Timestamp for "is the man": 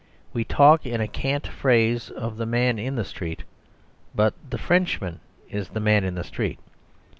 5.47-6.03